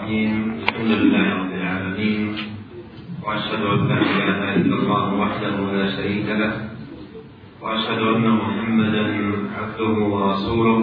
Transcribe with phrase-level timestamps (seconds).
[0.00, 0.64] الرحيم.
[0.64, 2.36] الحمد لله رب العالمين.
[3.24, 6.52] وأشهد أن لا إله إلا الله وحده لا شريك له.
[7.62, 9.04] وأشهد أن محمدا
[9.60, 10.78] عبده ورسوله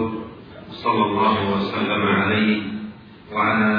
[0.70, 2.62] صلى الله وسلم عليه
[3.34, 3.72] وعلى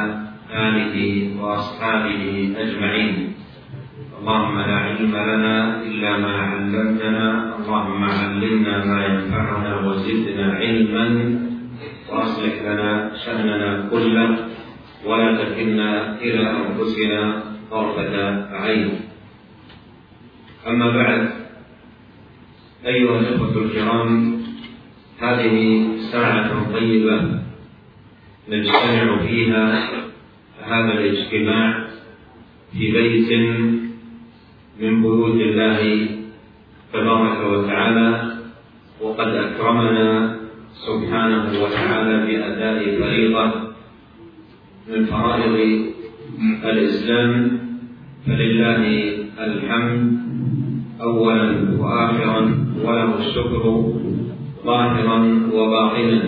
[0.51, 0.95] آله
[1.39, 3.15] وأصحابه أجمعين.
[4.19, 5.55] اللهم لا علم لنا
[5.87, 7.27] إلا ما علمتنا.
[7.59, 11.05] اللهم علمنا ما ينفعنا وزدنا علما.
[12.11, 14.58] وأصلح لنا شأننا كله.
[15.05, 18.13] ولا تكلنا إلى أنفسنا طرفة
[18.55, 18.89] عين.
[20.67, 21.29] أما بعد
[22.85, 24.39] أيها الأخوة الكرام
[25.19, 27.39] هذه ساعة طيبة
[28.49, 29.89] نجتمع فيها
[30.63, 31.87] هذا الاجتماع
[32.71, 33.31] في بيت
[34.79, 36.07] من بيوت الله
[36.93, 38.31] تبارك وتعالى
[39.01, 40.35] وقد أكرمنا
[40.73, 43.69] سبحانه وتعالى بأداء فريضة
[44.89, 45.55] من فرائض
[46.65, 47.51] الإسلام
[48.27, 50.17] فلله الحمد
[51.01, 52.41] أولا وآخرا
[52.85, 53.93] وله الشكر
[54.65, 55.19] ظاهرا
[55.53, 56.21] وباطنا.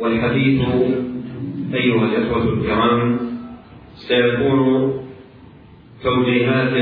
[0.00, 0.60] والحديث
[1.74, 3.18] أيها الإخوة الكرام
[3.94, 4.92] سيكون
[6.04, 6.74] توجيهات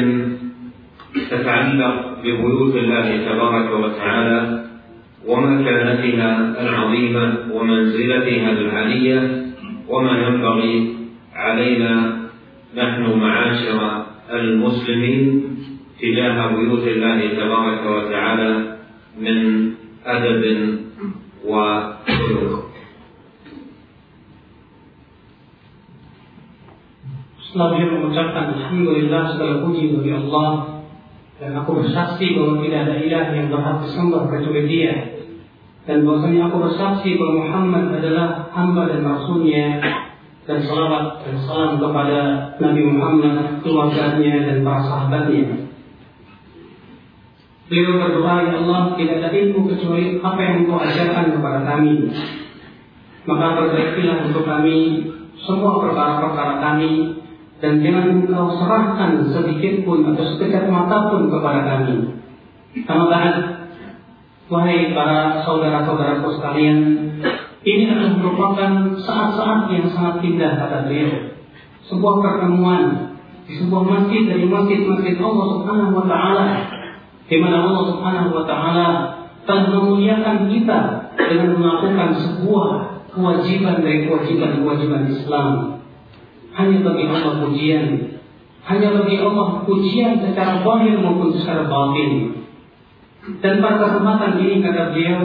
[1.30, 4.64] تتعلق ببيوت الله تبارك وتعالى
[5.26, 9.44] ومكانتها العظيمة ومنزلتها العالية.
[9.88, 10.96] وما ينبغي
[11.34, 12.16] علينا
[12.76, 15.56] نحن معاشر المسلمين
[16.00, 18.76] تجاه بيوت الله تبارك وتعالى
[19.20, 19.38] من
[20.06, 20.42] أدب
[21.44, 22.64] وخلق
[27.54, 30.82] Setelah beliau mengucapkan Alhamdulillah segala puji bagi Allah
[31.38, 35.14] dan aku bersaksi bahwa tidak ada ilah yang berhak disembah kecuali Dia
[35.84, 39.66] dan bahwasanya aku bersaksi bahwa Muhammad adalah hamba dan rasulnya
[40.44, 45.72] dan salawat dan salam kepada Nabi Muhammad, keluarganya dan para sahabatnya.
[47.64, 52.12] Beliau berdoa, Ya Allah, tidak ada ilmu kecuali apa yang Engkau ajarkan kepada kami.
[53.24, 55.08] Maka perbaikilah untuk kami
[55.40, 57.24] semua perkara-perkara kami
[57.64, 62.20] dan jangan engkau serahkan sedikit pun atau sekejap mata pun kepada kami.
[62.84, 63.53] Tambahan,
[64.52, 66.78] wahai para saudara-saudaraku sekalian,
[67.64, 71.32] ini adalah merupakan saat-saat yang sangat indah kata beliau.
[71.88, 72.82] Sebuah pertemuan
[73.44, 76.44] di sebuah masjid dari masjid-masjid Allah Subhanahu wa taala
[77.28, 78.88] di mana Allah Subhanahu wa taala
[79.44, 80.80] telah memuliakan kita
[81.16, 82.68] dengan melakukan sebuah
[83.12, 85.74] kewajiban dari kewajiban-kewajiban Islam
[86.54, 87.86] hanya bagi Allah pujian.
[88.64, 92.43] Hanya bagi Allah pujian secara zahir maupun secara batin
[93.39, 95.21] Dan pada kesempatan ini kata beliau,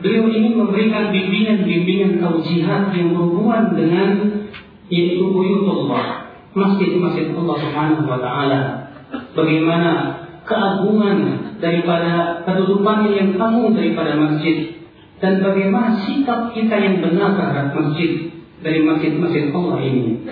[0.00, 4.08] beliau ingin memberikan bimbingan-bimbingan taujihat yang berhubungan dengan
[4.88, 8.60] yaitu buyutullah, masjid-masjid Allah Subhanahu wa taala.
[9.34, 9.90] Bagaimana
[10.44, 11.18] keagungan
[11.58, 14.80] daripada kedudukannya yang agung daripada masjid
[15.18, 20.24] dan bagaimana sikap kita yang benar terhadap masjid dari masjid-masjid Allah ini.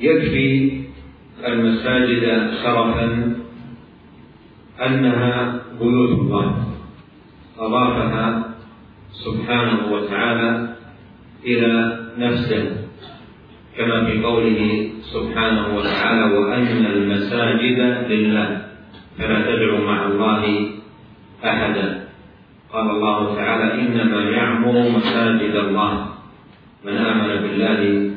[0.00, 0.70] يكفي
[1.46, 2.24] المساجد
[2.62, 3.32] شرفا
[4.85, 6.63] أنها بيوت الله.
[7.59, 8.43] أضافها
[9.11, 10.75] سبحانه وتعالى
[11.45, 12.63] إلى نفسه
[13.77, 18.61] كما في قوله سبحانه وتعالى وأن المساجد لله.
[19.17, 20.43] فلا تدعوا مع الله
[21.45, 21.87] أحدا.
[22.73, 26.05] قال الله تعالى إنما يعمر مساجد الله.
[26.85, 28.11] من آمن بالله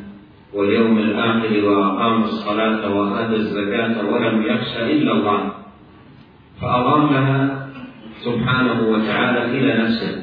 [0.54, 5.53] واليوم الآخر وأقام الصلاة وآتى الزكاة ولم يخش إلا الله.
[6.60, 7.68] فأضافها
[8.24, 10.22] سبحانه وتعالى إلى نفسه.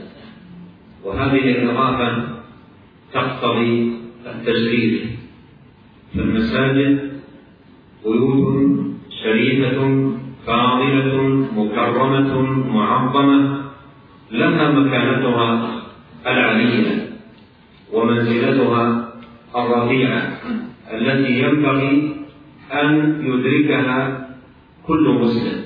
[1.03, 2.27] وهذه الإضافة
[3.13, 3.93] تقتضي
[4.25, 5.01] التشريف
[6.15, 7.11] فالمساجد
[8.05, 8.79] بيوت
[9.23, 10.11] شريفة
[10.47, 11.21] فاضلة
[11.57, 12.41] مكرمة
[12.73, 13.61] معظمة
[14.31, 15.81] لها مكانتها
[16.27, 17.09] العلية
[17.93, 19.11] ومنزلتها
[19.55, 20.37] الرفيعة
[20.93, 22.16] التي ينبغي
[22.73, 24.27] أن يدركها
[24.87, 25.60] كل مسلم.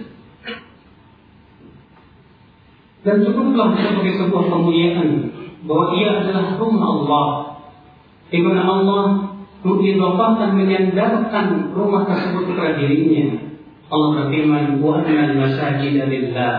[3.05, 5.09] Dan cukuplah sebagai sebuah kemuliaan
[5.69, 7.27] bahwa ia adalah rumah Allah,
[8.33, 9.03] di mana Allah
[9.61, 13.45] mengidafahkan menyandarkan rumah tersebut kepada dirinya.
[13.93, 16.53] Allah berfirman, "Wa annal masajid lillah,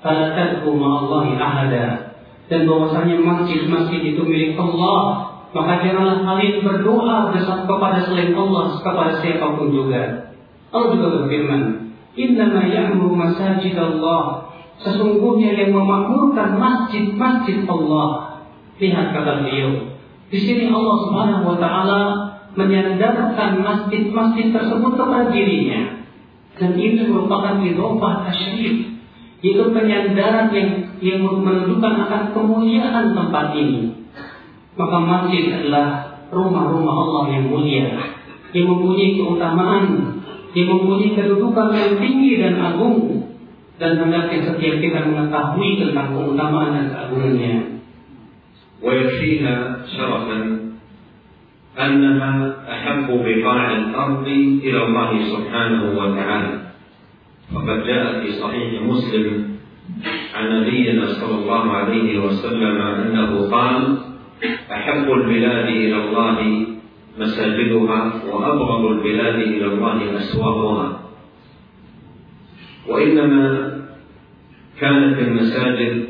[0.00, 2.16] fala tad'u ma'allahi ahada."
[2.48, 7.36] Dan bahwasanya masjid-masjid itu milik Allah, maka janganlah kalian berdoa
[7.68, 10.32] kepada selain Allah kepada siapa pun juga.
[10.72, 14.41] Allah juga berfirman, Innama ya'muru masajid Allah.
[14.82, 18.42] Sesungguhnya yang memakmurkan masjid-masjid Allah.
[18.82, 19.94] Lihat kata beliau,
[20.26, 22.00] Di sini Allah Subhanahu wa taala
[22.58, 26.02] menyandarkan masjid-masjid tersebut kepada dirinya.
[26.58, 28.92] Dan itu merupakan idhofah tasyrif,
[29.40, 30.70] yaitu penyandaran yang
[31.00, 34.02] yang menunjukkan akan kemuliaan tempat ini.
[34.74, 37.92] Maka masjid adalah rumah-rumah Allah yang mulia,
[38.56, 39.84] yang mempunyai keutamaan,
[40.56, 43.31] yang mempunyai kedudukan yang tinggi dan agung,
[43.82, 47.82] dan hendaknya setiap kita mengetahui tentang keutamaan dan keagungannya.
[48.82, 50.58] ويكفيها شرفا
[51.78, 52.32] أنها
[52.72, 54.26] أحب بقاع الأرض
[54.66, 56.54] إلى الله سبحانه وتعالى
[57.54, 59.26] فقد جاء في صحيح مسلم
[60.34, 63.96] عن نبينا صلى الله عليه وسلم أنه قال
[64.72, 66.66] أحب البلاد إلى الله
[67.18, 68.00] مساجدها
[68.32, 71.01] وأبغض البلاد إلى الله أسواقها
[72.88, 73.72] وإنما
[74.80, 76.04] كانت المساجد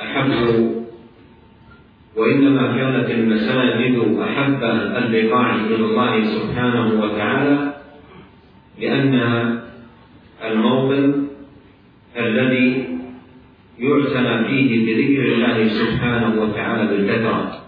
[0.00, 0.30] أحب
[2.16, 4.62] وإنما كانت المساجد أحب
[4.96, 7.74] البقاع إلى الله سبحانه وتعالى
[8.80, 9.62] لأنها
[10.44, 11.26] الموطن
[12.16, 12.98] الذي
[13.78, 17.64] يعتنى فيه بذكر الله سبحانه وتعالى بالكثرة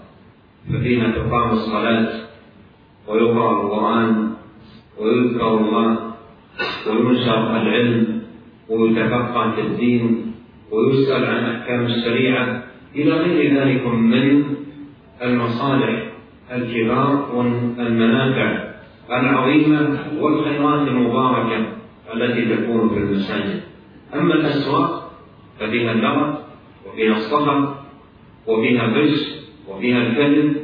[0.72, 2.08] ففيها تقام الصلاة
[3.08, 4.32] ويقرأ القرآن
[4.98, 6.11] ويذكر الله
[6.86, 8.22] وينشر العلم
[8.68, 10.32] ويتفقه في الدين
[10.70, 12.62] ويسأل عن أحكام الشريعة.
[12.96, 14.44] إلى غير ذلك من
[15.22, 16.02] المصالح
[16.52, 18.64] الكبار والمنافع
[19.10, 21.66] العظيمة والخيرات المباركة
[22.14, 23.60] التي تكون في المساجد.
[24.14, 25.12] أما الأسواق
[25.60, 26.38] ففيها اللغط
[26.86, 27.74] وفيها الصخر
[28.46, 29.34] وفيها الغش
[29.68, 30.56] وفيها الكذب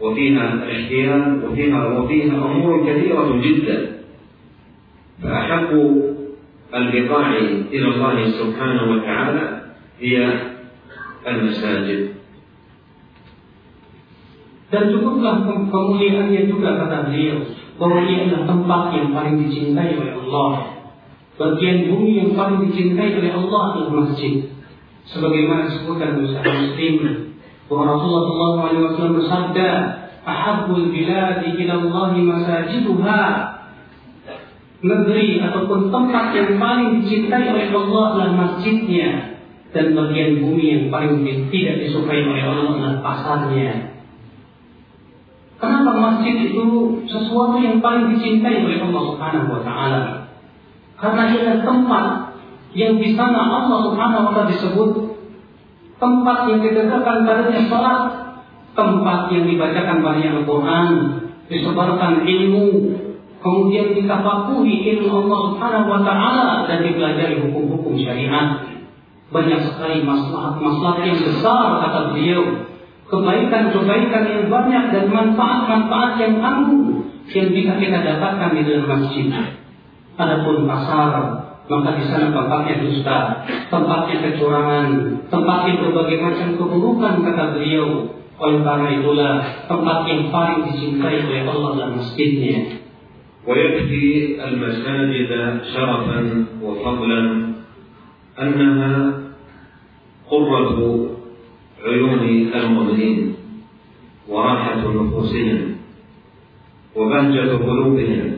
[0.00, 3.95] وفيها الاحتيال وفيها وفيها أمور كثيرة جدا.
[5.23, 5.69] فأحب
[6.75, 7.29] البقاع
[7.71, 9.45] إلى الله سبحانه وتعالى
[9.99, 10.17] هي
[11.27, 12.01] المساجد
[14.71, 17.43] Dan cukuplah kemuliaannya juga kata beliau
[17.75, 20.79] bahwa ia adalah tempat yang paling dicintai oleh Allah.
[21.35, 24.47] Bagian bumi yang paling dicintai oleh Allah adalah masjid.
[25.11, 26.93] Sebagaimana disebutkan oleh Sahih Muslim
[27.67, 28.23] bahwa Rasulullah
[28.95, 29.69] SAW bersabda,
[30.23, 33.23] "Ahabbul biladi ila Allah masajiduha."
[34.76, 39.40] Negeri ataupun tempat yang paling dicintai oleh Allah adalah masjidnya
[39.72, 43.96] dan bagian bumi yang paling tidak disukai oleh Allah adalah pasarnya.
[45.56, 46.64] Kenapa masjid itu
[47.08, 50.02] sesuatu yang paling dicintai oleh Allah Subhanahu wa taala?
[51.00, 52.04] Karena ia adalah tempat
[52.76, 54.90] yang di sana Allah Subhanahu wa taala disebut
[55.96, 58.00] tempat yang ditegakkan padanya salat,
[58.76, 60.88] tempat yang dibacakan padanya Al-Qur'an,
[61.48, 62.68] disebarkan ilmu,
[63.40, 68.64] kemudian ditafakuhi ilmu Allah Subhanahu wa taala dan dipelajari hukum-hukum syariat.
[69.26, 72.42] Banyak sekali masalah-masalah yang besar kata beliau
[73.06, 79.26] kebaikan-kebaikan yang banyak dan manfaat-manfaat yang agung yang bisa kita dapatkan di dalam masjid.
[80.16, 81.12] Adapun pasar,
[81.66, 83.18] maka di sana tempatnya dusta,
[83.68, 84.86] tempatnya kecurangan,
[85.28, 88.14] tempatnya berbagai macam keburukan kata beliau.
[88.36, 89.34] Oleh karena itulah
[89.64, 92.84] tempat yang paling dicintai oleh Allah dalam masjidnya.
[93.46, 97.46] ويكفي المساجد شرفا وفضلا
[98.42, 99.20] أنها
[100.30, 101.10] قرة
[101.84, 102.22] عيون
[102.54, 103.34] المؤمنين
[104.28, 105.76] وراحة نفوسهم
[106.96, 108.32] وبهجة قلوبهم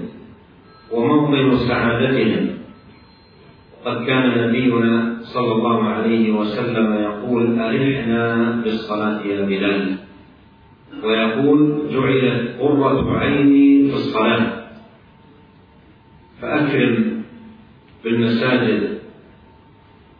[0.93, 2.49] وموطن سعادتهم.
[3.87, 9.97] وقد كان نبينا صلى الله عليه وسلم يقول أرحنا بالصلاة يا بلال.
[11.05, 14.68] ويقول جعلت قرة عيني في الصلاة.
[16.43, 17.23] فأكرم
[18.05, 18.99] بالمساجد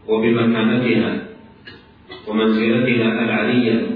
[0.09, 1.23] وبمكانتها
[2.29, 3.87] ومنزلتها العلية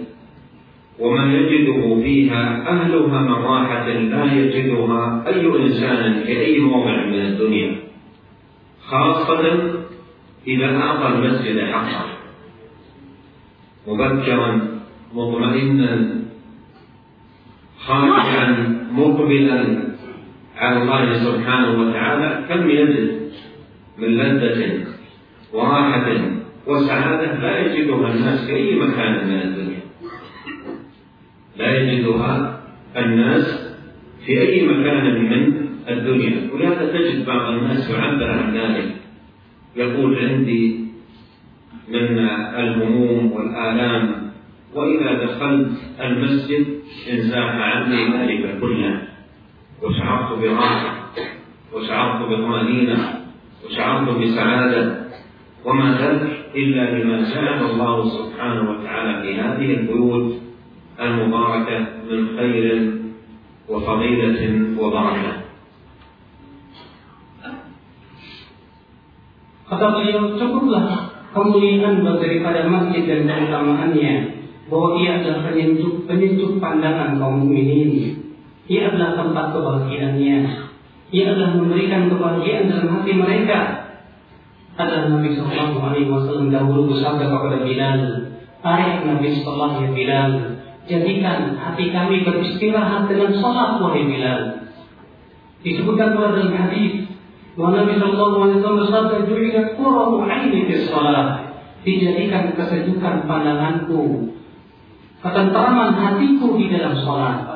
[0.99, 7.77] وما يجده فيها أهلها من راحة لا يجدها أي إنسان في أي موضع من الدنيا
[8.87, 9.73] خاصة
[10.47, 12.07] إذا أعطى المسجد حقه.
[13.89, 14.69] مبكرا
[15.15, 16.23] مطمئنا
[17.79, 19.92] خاشعا مقبلا.
[20.63, 23.21] على الله سبحانه وتعالى كم يجد
[23.99, 24.85] من لذة
[25.53, 26.09] وراحة
[26.67, 29.83] وسعادة لا يجدها الناس في أي مكان من الدنيا.
[31.57, 32.61] لا يجدها
[32.97, 33.47] الناس
[34.27, 35.33] في أي مكان من
[35.89, 36.51] الدنيا.
[36.53, 38.95] ولهذا تجد بعض الناس يعبر عن ذلك.
[39.77, 40.81] يقول عندي
[41.89, 42.19] من
[42.59, 44.31] الهموم والآلام
[44.75, 46.67] وإذا دخلت المسجد
[47.13, 49.12] انزاح عني ذلك كله.
[49.83, 50.93] وشعرت براحة
[51.75, 53.21] وشعرت بطمأنينة
[53.67, 55.03] وشعرت بسعادة
[55.65, 60.33] وما ذلك إلا بما جعل الله سبحانه وتعالى في هذه البيوت
[61.01, 61.79] المباركة
[62.11, 62.93] من خير
[63.69, 64.41] وفضيلة
[64.79, 65.33] وبركة
[69.73, 74.15] Kata beliau, cukuplah kemuliaan daripada masjid dan keutamaannya
[74.69, 78.22] bahwa ia adalah penyejuk, penyejuk pandangan kaum mukminin.
[78.73, 80.39] Ia adalah tempat kebahagiaannya.
[81.13, 83.59] Ia adalah memberikan kebahagiaan dalam hati mereka.
[84.81, 88.01] Adalah Nabi Sallallahu Alaihi Wasallam dahulu bersabda kepada Bilal,
[88.65, 90.33] Ayat Nabi Sallallahu Alaihi Bilal,
[90.89, 94.73] jadikan hati kami beristirahat dengan sholat wahai Bilal.
[95.61, 97.13] Disebutkan pada dalam hadis
[97.53, 101.53] bahwa Nabi Shallallahu Alaihi Wasallam bersabda, "Ju'ilat qurratu aini fi shalah."
[101.83, 104.31] Dijadikan kesejukan pandanganku,
[105.19, 107.52] ketentraman hatiku di dalam sholat.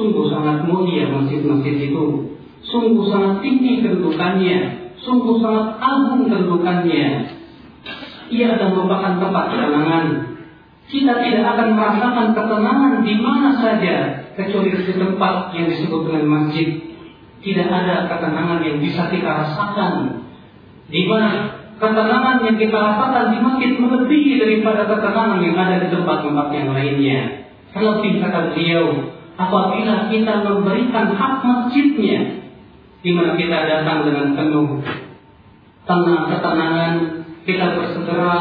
[0.00, 2.32] Sungguh sangat mulia masjid-masjid itu.
[2.64, 4.88] Sungguh sangat tinggi kedudukannya.
[4.96, 7.36] Sungguh sangat agung kedudukannya.
[8.32, 10.04] Ia adalah merupakan tempat ketenangan.
[10.88, 13.96] Kita tidak akan merasakan ketenangan di mana saja
[14.40, 16.68] kecuali di tempat yang disebut dengan masjid
[17.44, 20.24] tidak ada ketenangan yang bisa kita rasakan.
[20.88, 26.46] Di mana ketenangan yang kita rasakan di masjid melebihi daripada ketenangan yang ada di tempat-tempat
[26.56, 27.20] yang lainnya.
[27.76, 32.44] Terlebih kata beliau, apabila kita memberikan hak masjidnya,
[33.00, 34.84] di mana kita datang dengan penuh
[35.88, 36.92] tenang ketenangan,
[37.48, 38.40] kita bersegera,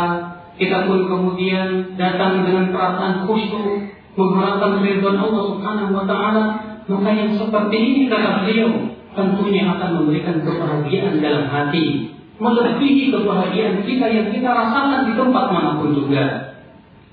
[0.60, 6.44] kita pun kemudian datang dengan perasaan khusyuk, mengharapkan ridwan Allah Subhanahu wa taala,
[6.92, 14.06] maka yang seperti ini kata beliau tentunya akan memberikan kebahagiaan dalam hati, melebihi kebahagiaan kita
[14.12, 16.24] yang kita rasakan di tempat mana pun juga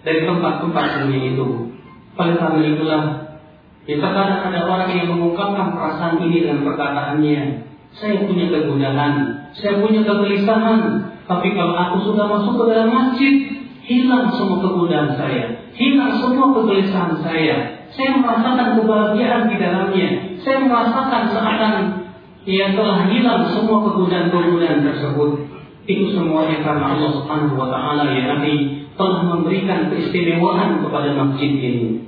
[0.02, 1.46] dari tempat-tempat dunia itu.
[2.16, 3.02] Oleh karena itulah,
[3.86, 7.40] ya terkadang ada orang yang mengungkapkan perasaan ini dengan perkataannya,
[7.96, 9.14] saya punya kegundahan,
[9.56, 10.80] saya punya kegelisahan,
[11.24, 13.34] tapi kalau aku sudah masuk ke dalam masjid,
[13.86, 17.56] hilang semua kegundahan saya, hilang semua kegelisahan saya.
[17.86, 20.08] Saya merasakan kebahagiaan di dalamnya.
[20.42, 21.74] Saya merasakan seakan
[22.46, 25.30] ia telah hilang semua kegundahan-kegundahan tersebut.
[25.86, 32.06] Itu semuanya karena Allah Subhanahu wa taala ya Nabi telah memberikan keistimewaan kepada masjid ini.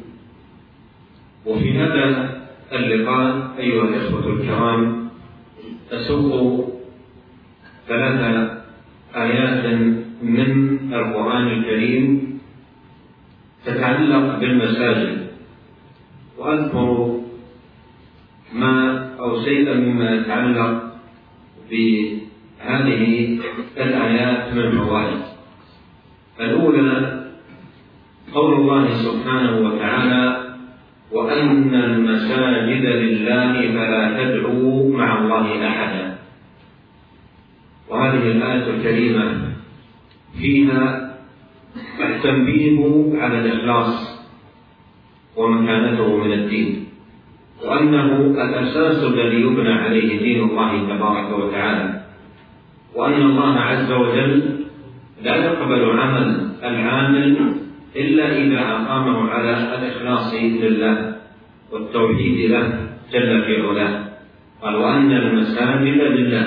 [1.47, 2.35] وفي هذا
[2.73, 5.09] اللقاء أيها الإخوة الكرام
[5.93, 6.73] أسوق
[7.89, 8.51] ثلاث
[9.17, 9.65] آيات
[10.23, 12.39] من القرآن الكريم
[13.65, 15.29] تتعلق بالمساجد.
[16.39, 17.21] وأذكر
[18.53, 20.93] ما أو شيئا مما يتعلق
[21.71, 23.39] بهذه
[23.77, 25.21] الآيات من فوائد
[26.41, 27.25] الأولى
[28.35, 30.48] قول الله سبحانه وتعالى
[32.59, 36.19] المساجد لله فلا تدعوا مع الله أحدا.
[37.89, 39.25] وهذه الآية الكريمة
[40.41, 41.15] فيها
[42.01, 42.79] التنبيه
[43.21, 44.19] على الإخلاص
[45.37, 46.85] ومكانته من الدين
[47.65, 52.03] وأنه الأساس الذي يبنى عليه دين الله تبارك وتعالى
[52.95, 54.67] وأن الله عز وجل
[55.23, 57.55] لا يقبل عمل العامل
[57.97, 61.08] إلا إذا أقامه على الإخلاص لله.
[61.73, 62.67] والتوحيد له
[63.13, 63.95] جل في علاه.
[64.63, 66.47] قال وأن المساجد لله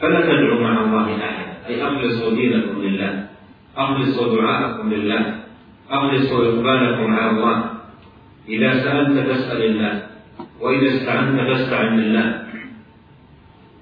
[0.00, 1.46] فلا تدعوا مع الله أحد.
[1.68, 3.12] أي أخلصوا دينكم لله
[3.76, 5.22] أخلصوا دعاءكم لله
[5.90, 7.56] أخلصوا إقبالكم على الله.
[8.48, 10.02] إذا سألت فاسأل الله
[10.60, 12.28] وإذا استعنت فاستعن بالله.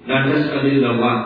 [0.07, 1.17] لا تسأل إلا الله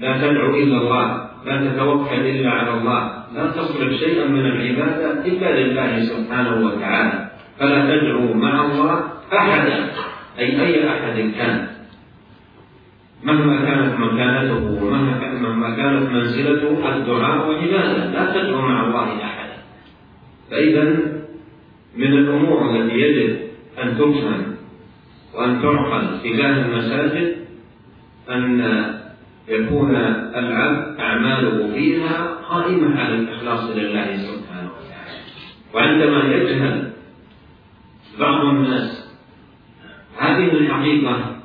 [0.00, 1.06] لا تدعو إلا الله
[1.46, 3.02] لا تتوكل إلا على الله.
[3.34, 7.33] لا تصرف شيئا من العبادة إلا لله سبحانه وتعالى.
[7.58, 9.92] فلا تدعو مع الله أحدا.
[10.38, 11.66] أي أي أحد كان.
[13.24, 19.56] مهما كانت مكانته ومهما كانت منزلته الدعاء وعبادة لا تدعو مع الله أحدا.
[20.50, 20.84] فإذا
[21.96, 23.36] من الأمور التي يجب
[23.82, 24.56] أن تفهم
[25.34, 27.36] وأن تعقل تجاه المساجد
[28.30, 28.44] أن
[29.48, 29.96] يكون
[30.36, 35.18] العبد أعماله فيها قائمة على الإخلاص لله سبحانه وتعالى.
[35.74, 36.93] وعندما يجهل
[38.20, 39.14] بعض الناس.
[40.18, 41.36] هذه الحقيقة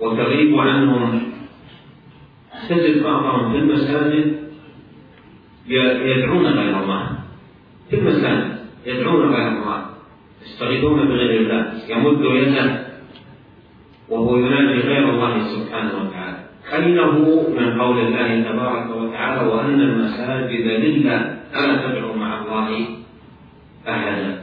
[0.00, 1.32] وتغيب عنهم.
[2.68, 4.48] تجد بعضهم في المساجد
[5.68, 7.08] يدعون غير الله.
[7.90, 9.86] في المساجد يدعون غير الله.
[10.42, 11.72] يستغيثون بغير الله.
[11.88, 12.88] يمد يده.
[14.08, 16.38] وهو ينادي غير الله سبحانه وتعالى.
[16.76, 17.12] أنه
[17.58, 21.38] من قول الله تبارك وتعالى وأن المساجد لله.
[21.52, 22.86] فلا تدعوا مع الله
[23.88, 24.42] أحدا.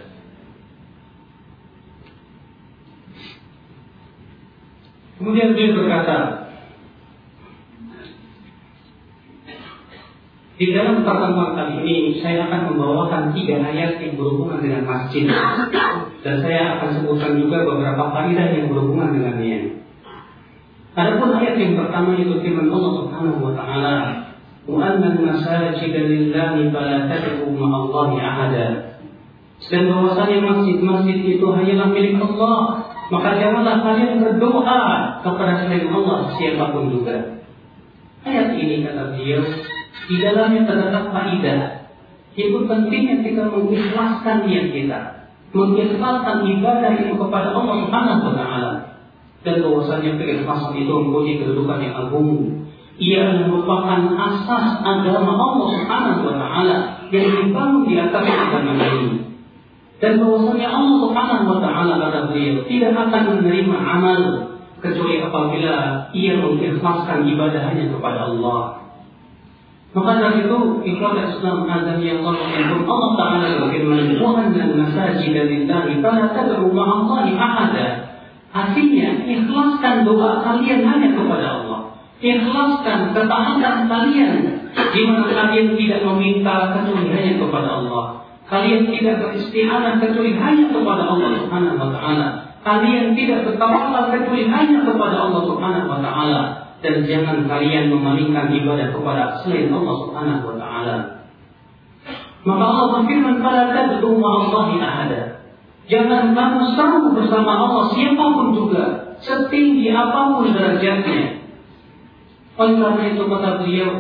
[5.25, 6.17] Kemudian dia berkata,
[10.53, 15.25] di dalam pertemuan kali ini saya akan membawakan tiga ayat yang berhubungan dengan masjid
[16.21, 19.81] dan saya akan sebutkan juga beberapa faidah yang berhubungan dengannya.
[20.93, 23.97] Adapun ayat yang pertama itu firman Allah Subhanahu wa taala,
[24.69, 28.67] "Wa anna al-masajida lillahi fala tad'u ma'allahi ahada."
[29.57, 34.81] Dan bahwasanya masjid-masjid itu hanyalah milik Allah, maka janganlah kalian berdoa
[35.21, 37.37] kepada selain Allah siapa pun juga.
[38.25, 39.45] Ayat ini kata beliau
[40.05, 41.59] di dalamnya terdapat faidah
[42.35, 44.99] yaitu pentingnya kita mengikhlaskan niat kita,
[45.55, 48.73] mengikhlaskan ibadah itu kepada Allah Subhanahu wa taala.
[49.45, 52.65] Dan bahwasanya keikhlasan itu mempunyai kedudukan yang agung.
[52.97, 56.77] Ia merupakan asas agama Allah Subhanahu wa taala
[57.13, 59.34] yang dibangun di atas agama ini.
[60.05, 64.21] Dan bahwasanya Allah Subhanahu wa taala kata beliau tidak akan menerima amal
[64.77, 68.85] kecuali apabila ia mengikhlaskan ibadahnya kepada Allah.
[69.97, 72.37] Maka dari itu ikhlas Islam azam yang Allah
[72.85, 77.87] Allah Taala berfirman, "Wa anna al-masajida lillahi fala tad'u ma'allahi ahada."
[78.53, 81.79] Artinya, ikhlaskan doa kalian hanya kepada Allah.
[82.21, 84.33] Ikhlaskan ketaatan kalian
[84.69, 88.24] di mana kalian tidak meminta kecuali hanya kepada Allah.
[88.45, 92.27] Kalian tidak beristighfar kecuali hanya kepada Allah Subhanahu wa taala.
[92.61, 96.41] Kalian tidak bertawakal kecuali hanya kepada Allah Subhanahu wa taala
[96.85, 100.95] dan jangan kalian memalingkan ibadah kepada selain Allah Subhanahu wa taala.
[102.45, 105.21] Maka Allah berfirman pada tad'u ma'allahi ahada.
[105.89, 111.41] Jangan kamu seru bersama Allah siapa pun juga, setinggi apa pun derajatnya.
[112.55, 113.91] Oleh karena itu kata beliau,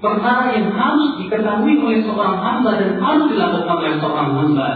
[0.00, 4.68] perkara yang harus diketahui oleh seorang hamba dan harus dilakukan oleh seorang hamba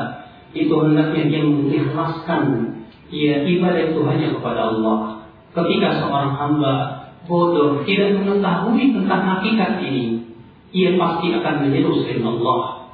[0.51, 2.43] itu hendaknya dia mengikhlaskan
[3.11, 4.99] ya ibadah itu hanya kepada Allah.
[5.51, 6.75] Ketika seorang hamba
[7.27, 10.31] bodoh, tidak mengetahui tentang hakikat ini,
[10.71, 12.87] ia pasti akan menyeru selain Allah.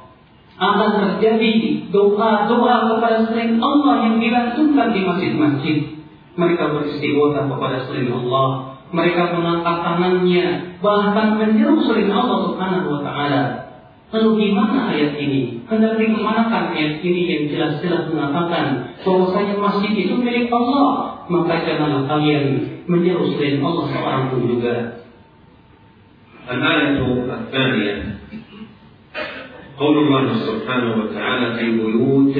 [0.57, 5.77] Akan terjadi doa-doa kepada selain Allah yang dilangsungkan di masjid-masjid.
[6.33, 8.66] Mereka beristighfar kepada selain Allah.
[8.92, 10.46] Mereka mengangkat tangannya,
[10.84, 13.42] bahkan menyeru selain Allah Subhanahu wa taala.
[14.12, 15.64] Lalu gimana ayat ini?
[15.64, 21.24] Hendak dikemanakan ayat ini yang jelas-jelas mengatakan bahwasanya masjid itu milik Allah.
[21.32, 22.44] Maka janganlah kalian
[22.84, 25.02] menyeru selain Allah seorang pun juga.
[26.42, 26.98] الآية
[27.30, 27.94] الثانية
[29.78, 32.36] قول الله سبحانه وتعالى في بيوت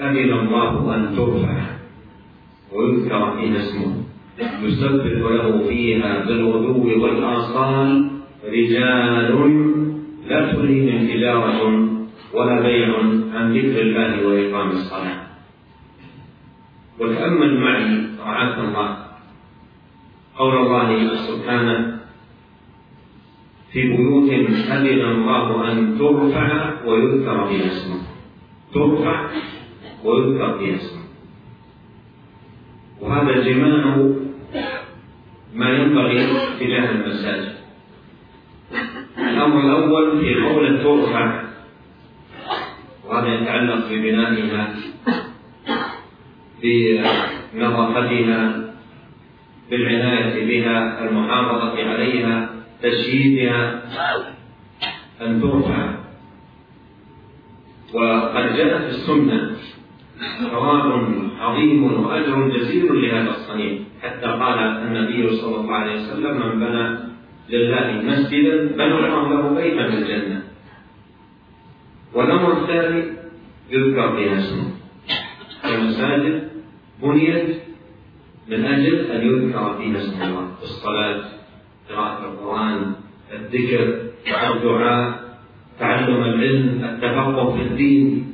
[0.00, 1.56] أذن الله أن ترفع
[2.72, 4.01] ويذكر فيها اسمه
[4.39, 8.09] يسبح له فيها بالغدو والآصال
[8.45, 9.29] رجال
[10.27, 11.59] لا تلهيهم تجارة
[12.33, 12.97] ولا بيع
[13.33, 15.23] عن ذكر الله وإقام الصلاة.
[16.99, 18.97] وتأمل معي رعاك الله
[20.37, 21.99] قول الله سبحانه
[23.71, 28.01] في بيوت أذن الله أن ترفع ويذكر فيها اسمه
[28.73, 29.29] ترفع
[30.05, 31.03] ويذكر فيها اسمه
[33.01, 34.09] وهذا جماع
[35.53, 36.27] ما ينبغي
[36.59, 37.53] تجاه المساجد.
[39.17, 41.43] الأمر الأول في قول ترفع
[43.05, 44.75] وهذا يتعلق ببنائها
[47.53, 48.63] بنظافتها
[49.69, 52.49] بالعناية بها المحافظة عليها
[52.83, 53.81] تشييدها
[55.21, 55.93] أن ترفع
[57.93, 59.55] وقد جاء في السنة
[60.51, 61.03] ثواب
[61.43, 63.73] عظيم وأجر جزيل لهذا الصنيع.
[64.01, 66.85] حتى قال النبي صلى الله عليه وسلم من بنى
[67.49, 70.43] لله مسجدا بنى الله له بيتا في الجنة.
[72.13, 73.03] والأمر الثاني
[73.71, 74.67] يذكر فيها اسمه.
[75.65, 76.49] المساجد
[77.03, 77.47] بنيت
[78.49, 80.45] من أجل أن يذكر فيها اسم الله.
[80.59, 81.21] في الصلاة
[81.89, 82.93] قراءة القرآن
[83.33, 83.81] الذكر
[84.27, 85.23] الدعاء
[85.79, 88.33] تعلم العلم التفقه في الدين.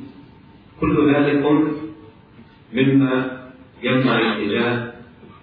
[0.80, 1.44] كل ذلك
[2.72, 3.40] مما
[3.82, 4.92] ينبغي اتجاه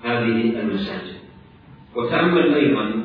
[0.04, 1.18] هذه المساجد.
[1.96, 3.04] وتأمل أيضا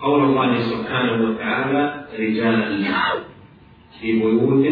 [0.00, 2.62] قول الله سبحانه وتعالى رجال
[4.00, 4.66] في بيوت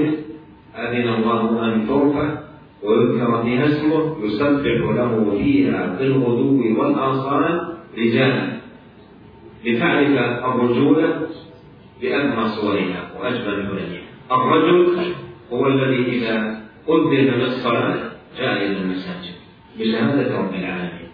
[0.76, 2.38] أذن الله أن ترفع
[2.83, 8.59] ويذكر فيها اسمه يسبح له فيها بالغدو والآصال رجالا.
[9.64, 11.26] لتعرف الرجولة
[12.00, 14.02] بأنهى صورها وأجمل حللها
[14.33, 14.96] الرجل
[15.52, 18.07] هو الذي إذا أذن للصلاة
[18.38, 19.34] جاء إلى المساجد.
[19.78, 21.08] بشهادة رب العالمين.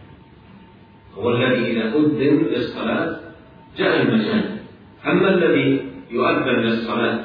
[1.18, 3.16] هو الذي إذا أذن للصلاة
[3.78, 4.58] جاء المساجد.
[5.06, 7.20] أما الذي يؤذن للصلاة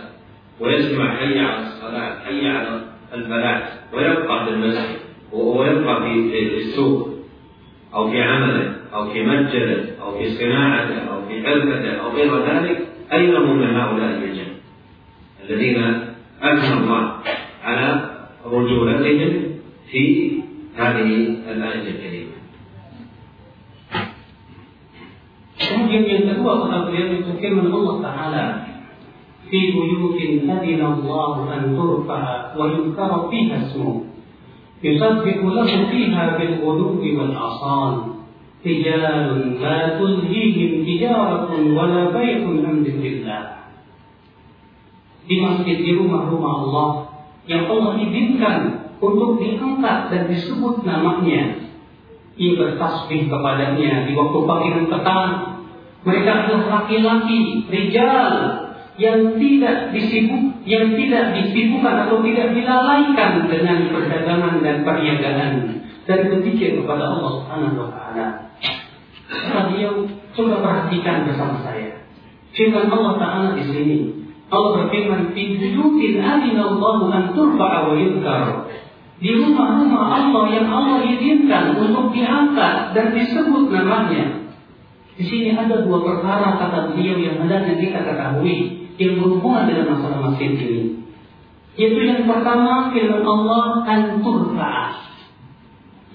[0.60, 2.82] ويسمع حي على الصلاة حي على
[3.14, 5.00] الفلاح ويبقى في المسجد
[5.34, 7.10] ويبقى في السوق
[7.94, 12.88] أو في عمله أو في متجره أو في صناعته أو في حرفته أو غير ذلك
[13.14, 14.54] أين هم من هؤلاء الرجال
[15.50, 16.04] الذين
[16.42, 17.14] أثنى الله
[17.64, 18.10] على
[18.46, 19.44] رجولتهم
[19.92, 20.32] في
[20.76, 21.10] هذه
[21.52, 22.38] الآية الكريمة.
[25.60, 28.46] kata beliau itu firman Allah Ta'ala
[29.50, 32.24] في بيوت أذن الله أن ترفع
[32.54, 33.96] ويذكر فيها اسمه.
[34.86, 37.94] يسبح له فيها بالغدو والآصال.
[38.66, 43.44] رجال لا تلهيهم تجارة ولا بيع عن ذكر الله.
[45.30, 46.90] di masjid di rumah-rumah Allah
[47.46, 51.72] yang Allah izinkan untuk diangkat dan disebut namanya.
[52.40, 55.32] Ia bertasbih kepadanya di waktu pagi dan petang.
[56.08, 58.32] Mereka adalah laki-laki, rijal,
[58.96, 65.52] yang tidak disibuk, yang tidak disibukkan atau tidak dilalaikan dengan perdagangan dan perniagaan
[66.08, 68.28] dan berpikir kepada Allah Subhanahu wa taala.
[69.70, 72.02] Beliau, coba perhatikan bersama saya.
[72.56, 74.00] Firman Allah Ta'ala di sini.
[74.50, 76.74] Allah berfirman, "Fi buyutin adina
[77.14, 78.66] an turfa'a wa yudhkar."
[79.20, 84.48] Di rumah-rumah Allah yang Allah izinkan untuk diangkat dan disebut namanya.
[85.20, 90.32] Di sini ada dua perkara kata beliau yang hendaknya kita ketahui yang berhubungan dengan masalah
[90.32, 91.04] masjid ini.
[91.76, 94.02] Yaitu yang pertama firman Allah an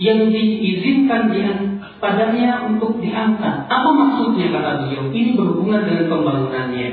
[0.00, 1.40] yang diizinkan di
[2.04, 3.64] padanya untuk diangkat.
[3.64, 5.08] Apa maksudnya kata beliau?
[5.08, 6.88] Ini berhubungan dengan pembangunannya,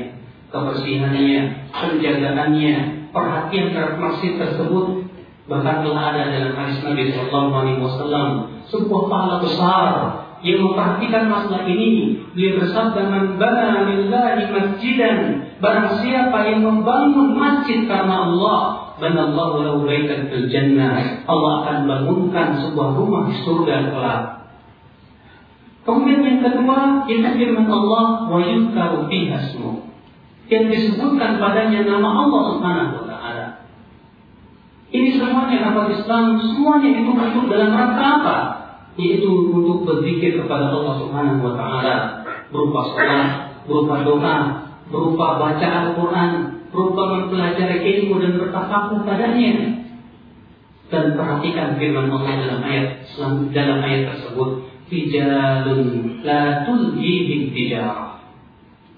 [0.54, 1.40] kebersihannya,
[1.76, 2.76] penjagaannya,
[3.12, 5.11] perhatian terhadap masjid tersebut.
[5.50, 8.28] Bahkan telah ada dalam hadis Nabi Sallallahu Alaihi Wasallam
[8.70, 9.90] sebuah pahala besar
[10.42, 12.18] yang memperhatikan masalah ini.
[12.34, 15.18] Dia bersabda, "Man bana lillahi masjidan."
[15.62, 18.60] Barang siapa yang membangun masjid karena Allah,
[18.98, 21.26] banallahu lahu baitan fil jannah.
[21.30, 24.22] Allah akan bangunkan sebuah rumah di surga kelak.
[25.82, 29.40] Kemudian yang kedua, itu firman Allah, wa yuzkaru fiha
[30.50, 33.01] Yang disebutkan padanya nama Allah Subhanahu.
[34.92, 38.38] Ini semuanya apa Islam, semuanya itu masuk dalam rangka apa?
[39.00, 41.96] Yaitu untuk berzikir kepada Allah Subhanahu wa taala
[42.52, 43.28] berupa salat,
[43.64, 44.38] berupa doa,
[44.92, 46.32] berupa baca Al-Qur'an,
[46.76, 49.80] berupa mempelajari ilmu dan bertafakur padanya.
[50.92, 53.08] Dan perhatikan firman Allah dalam ayat
[53.56, 54.50] dalam ayat tersebut
[54.92, 58.21] rijalun la tulhihim tijarah.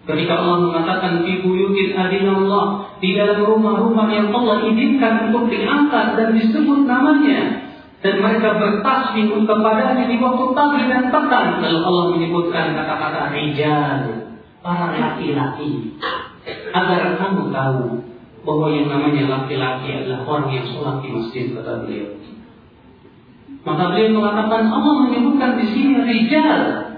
[0.03, 6.35] Ketika Allah mengatakan fi buyutin adinallah di dalam rumah-rumah yang Allah izinkan untuk diangkat dan
[6.35, 7.71] disebut namanya
[8.03, 13.99] dan mereka bertasbih kepadanya di waktu pagi dan petang lalu Allah menyebutkan kata-kata rijal
[14.59, 15.95] para laki-laki
[16.75, 18.03] agar kamu tahu
[18.43, 22.11] bahwa yang namanya laki-laki adalah orang yang sholat di masjid kata beliau.
[23.63, 26.92] Maka beliau mengatakan Allah menyebutkan di sini rijal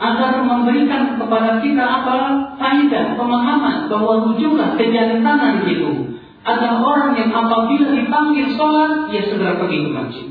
[0.00, 2.16] agar memberikan kepada kita apa
[2.56, 9.84] faedah pemahaman bahwa rujuklah kejantanan itu ada orang yang apabila dipanggil sholat ia segera pergi
[9.84, 10.26] ke masjid.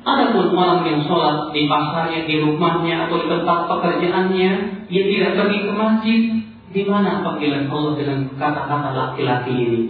[0.00, 4.50] Adapun orang yang sholat di pasarnya, di rumahnya atau di tempat pekerjaannya,
[4.88, 6.20] ia tidak pergi ke masjid.
[6.70, 9.80] Di mana panggilan Allah dengan kata-kata laki-laki ini?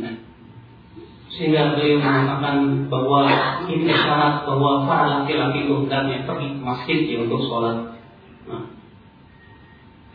[1.28, 3.28] Sehingga beliau mengatakan bahwa
[3.68, 7.89] ini syarat bahwa para laki-laki itu hendaknya pergi ke masjid ya untuk sholat.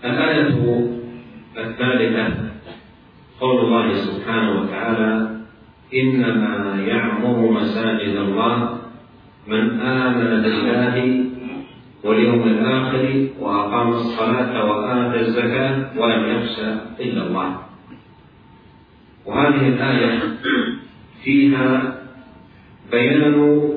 [0.03, 0.55] الآية
[1.57, 2.27] الثالثة
[3.39, 5.29] قول الله سبحانه وتعالى
[5.93, 8.77] إنما يعمر مساجد الله
[9.47, 11.25] من آمن بالله
[12.03, 17.57] واليوم الآخر وأقام الصلاة وآتى الزكاة ولم يخشى إلا الله.
[19.25, 20.19] وهذه الآية
[21.23, 21.95] فيها
[22.91, 23.69] بيان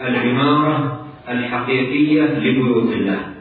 [0.00, 3.31] العمارة الحقيقية لبيوت الله.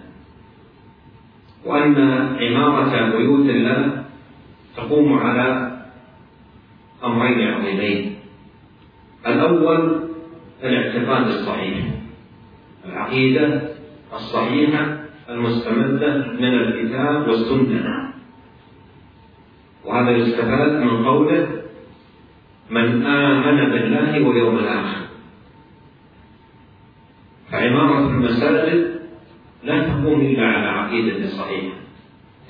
[1.65, 1.95] وأن
[2.41, 4.03] عمارة بيوت الله
[4.77, 5.71] تقوم على
[7.03, 8.15] أمرين عظيمين
[9.27, 10.09] الأول
[10.63, 11.85] الاعتقاد الصحيح.
[12.85, 13.61] العقيدة
[14.13, 14.97] الصحيحة
[15.29, 18.13] المستمدة من الكتاب والسنة.
[19.85, 21.47] وهذا يستفاد من قوله
[22.69, 25.01] من آمن بالله واليوم الآخر
[27.51, 29.00] فعمارة المساجد
[29.63, 31.75] لا تقوم إلا على عقيدة صحيحة.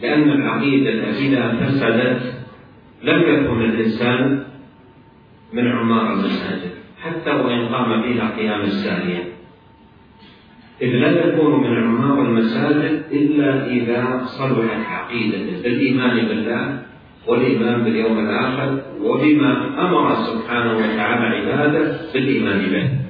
[0.01, 2.33] لأن العقيدة إذا فسدت
[3.03, 4.43] لم يكن الإنسان
[5.53, 6.71] من عمار المساجد
[7.01, 9.23] حتى وإن قام فيها قيام السارية
[10.81, 16.79] إذ لا يكون من عمار المساجد إلا إذا صلحت عقيدته بالإيمان بالله
[17.27, 23.00] والإيمان باليوم الآخر وبما أمر سبحانه وتعالى عباده بالإيمان به.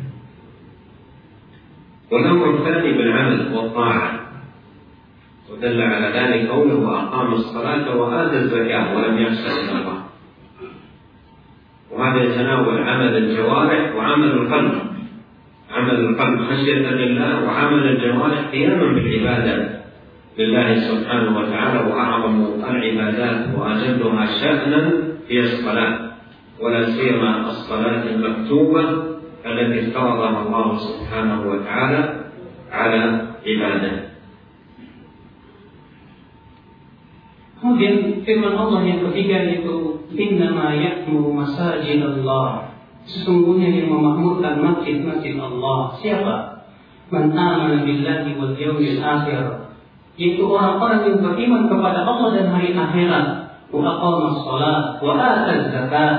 [2.12, 4.20] والأمر الثاني بالعمل والطاعة؟
[5.52, 10.04] ودل على ذلك قوله وأقام الصلاة وآتى الزكاة ولم يخشى إلا الله.
[11.92, 14.74] وهذا يتناول عمل الجوارح وعمل القلب.
[15.72, 19.82] عمل القلب خشية لله وعمل الجوارح قياما بالعبادة
[20.40, 24.94] لله سبحانه وتعالى وأعظم العبادات وأجلها شأنا
[25.30, 26.12] هي الصلاة.
[26.60, 29.11] ولا سيما الصلاة المكتوبة
[29.47, 32.03] التي افترضها الله سبحانه وتعالى
[32.73, 33.01] على
[33.47, 33.95] عباده
[37.57, 42.69] Kemudian firman Allah yang ketiga yaitu innama ya'muru masajid Allah.
[43.09, 46.35] Sesungguhnya yang memakmurkan masjid-masjid Allah siapa?
[47.09, 49.73] Man amana billahi wal yawmil akhir.
[50.21, 53.27] Yaitu orang-orang yang beriman kepada Allah dan hari akhirat.
[53.73, 56.19] Wa aqama shalat wa ata zakat.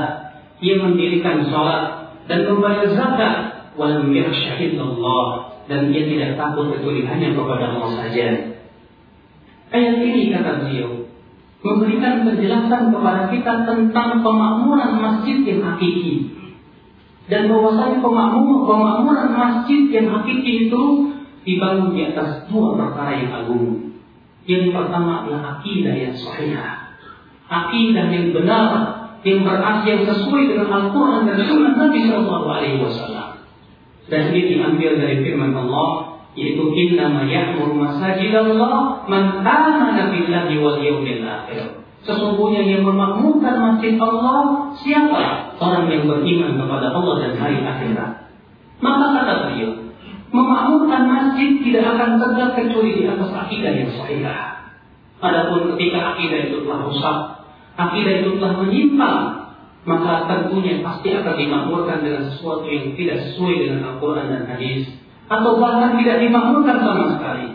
[0.57, 3.37] Ia mendirikan salat dan membayar zakat.
[3.72, 5.24] Wa lam yakhsha Allah
[5.64, 8.26] dan ia tidak takut kecuali hanya kepada Allah saja.
[9.72, 11.08] Ayat ini kata beliau
[11.62, 16.35] memberikan penjelasan kepada kita tentang pemakmuran masjid yang hakiki.
[17.30, 20.82] Dan bahwasanya pemakmuran, pemakmuran masjid yang hakiki itu
[21.46, 23.94] dibangun di atas dua perkara yang agung.
[24.42, 26.58] Yang pertama adalah akidah yang sahih.
[27.46, 28.68] Akidah yang benar,
[29.22, 33.28] yang berasal yang sesuai dengan Al-Quran dan Sunnah Nabi Shallallahu Alaihi Wasallam.
[34.11, 40.80] Dan ini diambil dari firman Allah yaitu innama ya'muru masajid Allah man amana billahi wal
[40.80, 41.82] yawmil akhir.
[42.02, 45.54] Sesungguhnya yang memakmurkan masjid Allah siapa?
[45.62, 48.26] Orang yang beriman kepada Allah dan hari akhirat.
[48.82, 49.70] Maka kata beliau,
[50.35, 54.26] memakmurkan masjid tidak akan tegak kecuali di atas akidah yang sahih.
[55.22, 57.41] Adapun ketika akidah itu telah rusak,
[57.76, 59.20] akidah itu telah menyimpang,
[59.82, 64.94] maka tentunya pasti akan dimakmurkan dengan sesuatu yang tidak sesuai dengan Al-Quran dan Hadis
[65.26, 67.46] atau bahkan tidak dimakmurkan sama sekali.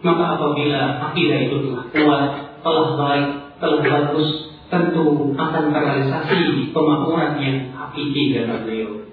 [0.00, 0.80] Maka apabila
[1.12, 2.30] akidah itu telah kuat,
[2.64, 3.28] telah baik,
[3.60, 4.28] telah bagus,
[4.72, 9.04] tentu akan terrealisasi pemakmuran yang hakiki kata beliau.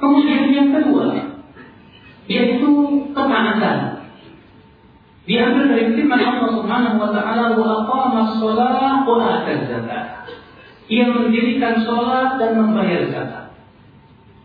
[0.00, 1.36] Kemudian yang kedua,
[2.26, 2.70] yaitu
[3.12, 3.78] ketaatan.
[5.22, 10.04] Diambil dari firman Allah Subhanahu wa taala wa aqama shalah wa ata zakat.
[10.90, 13.54] Ia mendirikan sholat dan membayar zakat.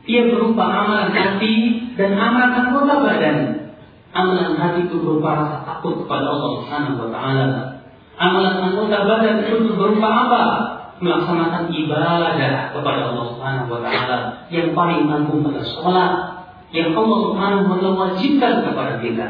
[0.05, 3.37] Ia berupa amalan hati dan amalan anggota badan.
[4.13, 7.47] Amalan hati itu berupa rasa takut kepada Allah Subhanahu wa taala.
[8.21, 10.43] Amalan anggota badan itu berupa apa?
[11.01, 14.17] Melaksanakan ibadah kepada Allah Subhanahu wa taala.
[14.53, 16.11] Yang paling agung adalah sholat
[16.69, 19.27] yang Allah Subhanahu wa taala wajibkan kepada kita.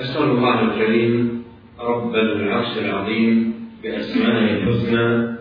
[0.00, 1.42] أسأل الله الكريم
[1.80, 5.36] رب العرش العظيم بأسمائه الحسنى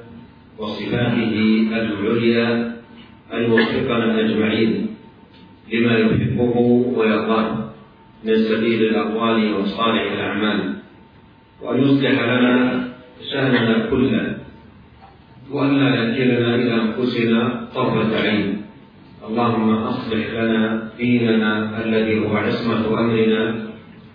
[0.58, 2.74] وصفاته العليا
[3.34, 4.88] أن يوفقنا أجمعين
[5.74, 6.58] لما يحبه
[6.98, 7.70] ويرضاه
[8.24, 10.74] من سبيل الأقوال وصالح الأعمال
[11.62, 12.88] وأن يصلح لنا
[13.32, 14.38] شأننا كله
[15.52, 18.62] وأن لا يكلنا إلى أنفسنا طرفة عين.
[19.28, 23.67] اللهم أصلح لنا ديننا الذي هو عصمة أمرنا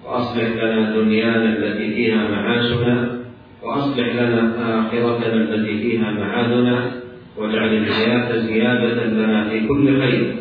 [0.07, 3.19] وأصلح لنا دنيانا التي فيها معاشنا
[3.63, 4.43] وأصلح لنا
[4.81, 6.91] آخرتنا التي فيها معادنا
[7.39, 10.35] واجعل الحياة زيادة لنا في كل خير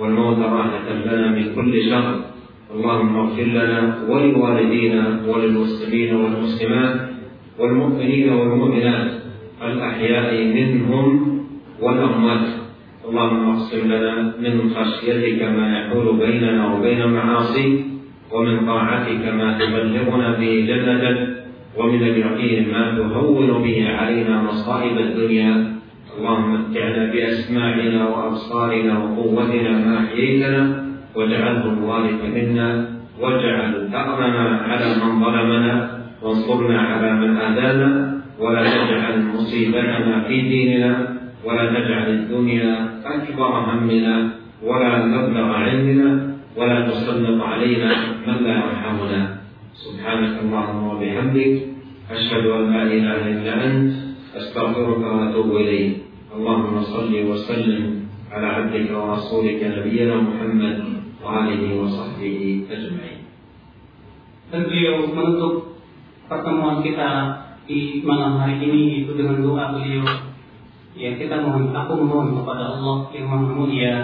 [0.00, 2.14] والموت راحة لنا من كل شر.
[2.74, 6.94] اللهم اغفر لنا ولوالدينا وللمسلمين والمسلمات
[7.58, 9.10] والمؤمنين والمؤمنات
[9.62, 11.06] الأحياء منهم
[11.80, 12.46] والأموات.
[13.08, 17.87] اللهم اقسم لنا من خشيتك ما يحول بيننا وبين معاصيك
[18.32, 21.18] ومن طاعتك ما تبلغنا به جنتك
[21.76, 25.78] ومن اليقين ما تهون به علينا مصائب الدنيا.
[26.18, 32.68] اللهم متعنا بأسماعنا وأبصارنا وقوتنا ما أحييتنا واجعله الوارث منا
[33.20, 35.74] واجعل ثأرنا على من ظلمنا
[36.22, 37.90] وانصرنا على من آذانا
[38.40, 40.92] ولا تجعل مصيبتنا في ديننا
[41.44, 44.28] ولا تجعل الدنيا أكبر همنا
[44.62, 46.37] ولا مبلغ علمنا.
[46.58, 47.92] ولا تسلط علينا
[48.26, 49.22] من لا يرحمنا.
[49.78, 51.52] سبحانك اللهم وبحمدك
[52.10, 53.90] أشهد أن لا إله إلا أنت
[54.34, 55.92] أستغفرك وأتوب إليك.
[56.34, 57.84] اللهم صل وسلم
[58.34, 60.78] على عبدك ورسولك نبينا محمد
[61.22, 63.20] وآله وصحبه أجمعين.
[64.48, 65.78] Beliau menutup
[66.26, 67.10] pertemuan kita
[67.70, 70.08] di malam hari ini itu dengan doa beliau.
[70.98, 73.94] Yang kita mohon aku mohon kepada Allah yang Maha Mulia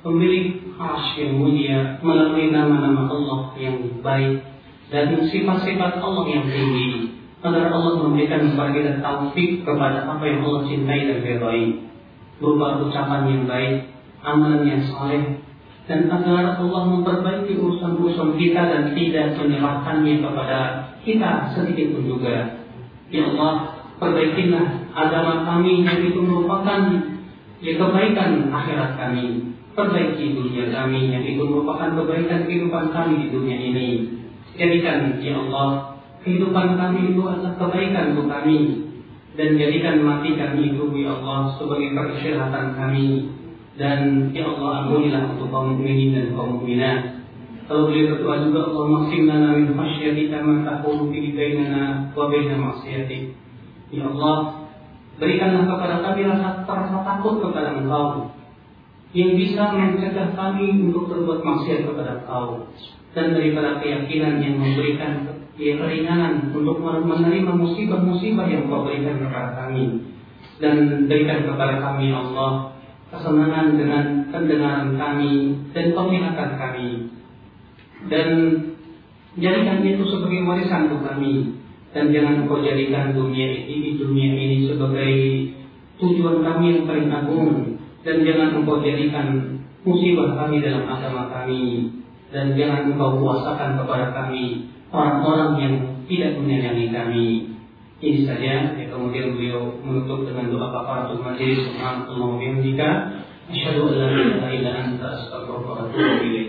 [0.00, 4.44] pemilik arsy yang mulia melalui nama-nama Allah yang baik
[4.92, 10.62] dan sifat-sifat Allah yang tinggi agar Allah memberikan kepada kita taufik kepada apa yang Allah
[10.66, 11.64] cintai dan ridhai
[12.36, 13.88] berupa ucapan yang baik,
[14.20, 15.40] amalan yang saleh,
[15.86, 20.58] dan agar Allah memperbaiki urusan-urusan kita dan tidak menyerahkannya kepada
[21.06, 22.60] kita sedikit pun juga.
[23.08, 26.90] Ya Allah, perbaikilah agama kami yang itu merupakan
[27.62, 29.55] ya, kebaikan akhirat kami.
[29.76, 33.88] Perbaiki dunia kami yang itu merupakan kebaikan kehidupan kami di dunia ini.
[34.56, 38.88] Jadikan, Ya Allah, kehidupan kami itu adalah kebaikan untuk kami.
[39.36, 43.36] Dan jadikan mati kami itu, Ya Allah, sebagai peristirahatan kami
[43.76, 47.20] dan ya Allah ampunilah untuk kaum mukminin dan kaum mukminat.
[47.68, 52.56] Kalau beliau berdoa juga Allah maksim lana min khasyatika ma taqulu fi bainana wa baina
[52.56, 53.36] maksiatik.
[53.92, 54.64] Ya Allah,
[55.20, 58.35] berikanlah kepada kami rasa rasa takut kepada Engkau
[59.16, 62.68] yang bisa mencegah kami untuk berbuat maksiat kepada Engkau
[63.16, 65.24] dan daripada keyakinan yang memberikan
[65.56, 70.04] keringanan untuk menerima musibah-musibah yang Kau berikan kepada kami.
[70.60, 72.76] Dan berikan kepada kami ya Allah
[73.12, 76.88] kesenangan dengan pendengaran kami dan penglihatan kami.
[78.12, 78.28] Dan
[79.40, 81.56] jadikan itu sebagai warisan untuk kami.
[81.96, 85.12] Dan jangan kau jadikan dunia ini dunia ini sebagai
[85.96, 87.65] tujuan kami yang paling agung
[88.06, 91.90] dan jangan engkau jadikan musibah kami dalam agama kami.
[92.30, 95.74] Dan jangan engkau kuasakan kepada kami orang-orang yang
[96.06, 97.26] tidak menyayangi kami.
[97.96, 102.88] Ini saja ya kemudian beliau menutup dengan doa kafaratul majlis subhanallah wa bihamdika
[103.48, 106.45] asyhadu an la ilaha illa anta astaghfiruka wa atubu ilaik